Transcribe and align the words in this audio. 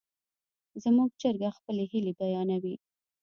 زموږ 0.83 1.09
چرګه 1.21 1.49
خپلې 1.57 1.83
هیلې 1.91 2.13
بیانوي. 2.19 2.75